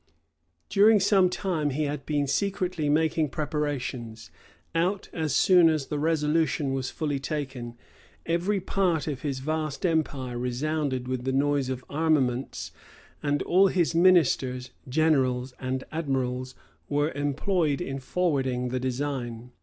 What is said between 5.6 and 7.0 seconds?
as the resolution was